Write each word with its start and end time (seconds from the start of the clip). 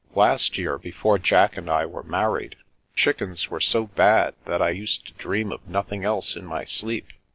Last 0.15 0.57
year, 0.57 0.79
before 0.79 1.19
Jack 1.19 1.57
and 1.57 1.69
I 1.69 1.85
were 1.85 2.01
married, 2.01 2.55
chickens 2.95 3.51
were 3.51 3.59
so 3.61 3.85
bad 3.85 4.33
that 4.45 4.59
I 4.59 4.71
used 4.71 5.05
to 5.05 5.13
dream 5.13 5.51
of 5.51 5.69
nothing 5.69 6.03
else 6.03 6.35
in 6.35 6.47
my 6.47 6.63
sleep. 6.63 7.09